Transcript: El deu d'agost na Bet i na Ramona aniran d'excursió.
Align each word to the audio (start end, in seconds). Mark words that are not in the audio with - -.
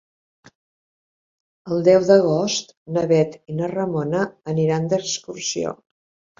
El 1.75 1.83
deu 1.89 2.07
d'agost 2.07 2.75
na 2.97 3.05
Bet 3.13 3.37
i 3.55 3.61
na 3.61 3.71
Ramona 3.77 4.27
aniran 4.57 4.93
d'excursió. 4.97 5.79